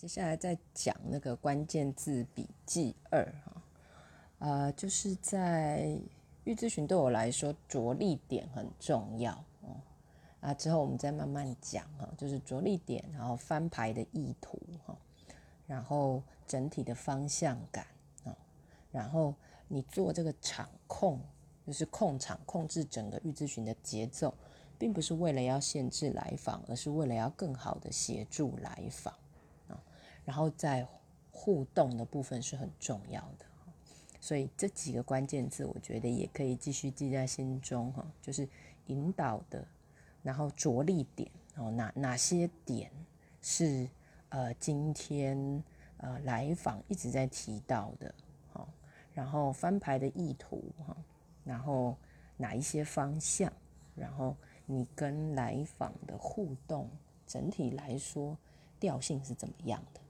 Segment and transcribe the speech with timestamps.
[0.00, 3.62] 接下来再讲那个关键字笔记二哈，
[4.38, 6.00] 呃，就是在
[6.44, 9.76] 预咨询对我来说着力点很重要哦。
[10.40, 14.96] 啊，之后我们再慢慢讲哈，就是着力点，然后翻牌的意图哈，
[15.66, 17.84] 然后整体的方向感
[18.24, 18.34] 啊，
[18.90, 19.34] 然后
[19.68, 21.20] 你做这个场控，
[21.66, 24.32] 就是控场控制整个预咨询的节奏，
[24.78, 29.12] 并不是为了要限制来访，而是为了要更好的协助来访。
[30.30, 30.86] 然后在
[31.32, 33.44] 互动的部分是很重要的，
[34.20, 38.06] 所以这几个关键字，我觉得也可以继续记在心中哈。
[38.22, 38.48] 就是
[38.86, 39.66] 引导的，
[40.22, 42.92] 然后着力点哦，哪哪些点
[43.42, 43.90] 是
[44.28, 45.64] 呃今天
[45.96, 48.14] 呃来访一直在提到的，
[48.52, 48.68] 好，
[49.12, 50.96] 然后翻牌的意图哈，
[51.42, 51.96] 然后
[52.36, 53.52] 哪一些方向，
[53.96, 56.88] 然后你跟来访的互动
[57.26, 58.38] 整体来说
[58.78, 60.00] 调性是怎么样的？